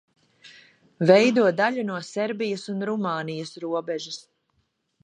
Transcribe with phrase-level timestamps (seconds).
[1.11, 4.21] Veido daļu no Serbijas un Rumānijas robežas.